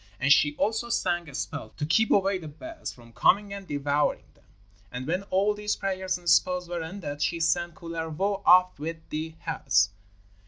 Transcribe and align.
And 0.19 0.31
she 0.33 0.55
also 0.55 0.89
sang 0.89 1.29
a 1.29 1.35
spell 1.35 1.75
to 1.77 1.85
keep 1.85 2.09
away 2.09 2.39
the 2.39 2.47
bear 2.47 2.81
from 2.91 3.13
coming 3.13 3.53
and 3.53 3.67
devouring 3.67 4.23
them. 4.33 4.45
And 4.91 5.05
when 5.05 5.21
all 5.29 5.53
these 5.53 5.75
prayers 5.75 6.17
and 6.17 6.27
spells 6.27 6.67
were 6.67 6.81
ended 6.81 7.21
she 7.21 7.39
sent 7.39 7.75
Kullervo 7.75 8.41
off 8.43 8.79
with 8.79 9.07
the 9.09 9.35
herds. 9.41 9.91